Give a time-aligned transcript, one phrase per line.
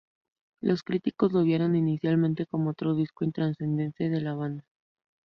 [0.63, 4.65] Los críticos lo vieron inicialmente como otro disco intrascendente de la banda.